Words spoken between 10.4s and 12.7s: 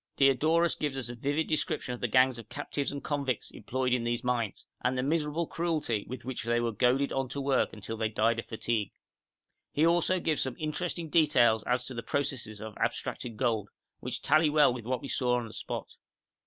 some interesting details as to the processes